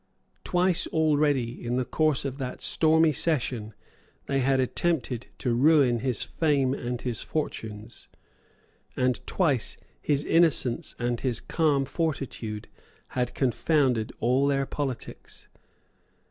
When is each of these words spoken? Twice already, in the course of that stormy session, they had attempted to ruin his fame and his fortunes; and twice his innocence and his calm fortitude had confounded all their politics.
Twice 0.43 0.87
already, 0.87 1.63
in 1.63 1.75
the 1.75 1.85
course 1.85 2.25
of 2.25 2.39
that 2.39 2.59
stormy 2.59 3.13
session, 3.13 3.75
they 4.25 4.39
had 4.39 4.59
attempted 4.59 5.27
to 5.37 5.53
ruin 5.53 5.99
his 5.99 6.23
fame 6.23 6.73
and 6.73 6.99
his 6.99 7.21
fortunes; 7.21 8.07
and 8.97 9.21
twice 9.27 9.77
his 10.01 10.25
innocence 10.25 10.95
and 10.97 11.19
his 11.19 11.39
calm 11.39 11.85
fortitude 11.85 12.67
had 13.09 13.35
confounded 13.35 14.11
all 14.19 14.47
their 14.47 14.65
politics. 14.65 15.47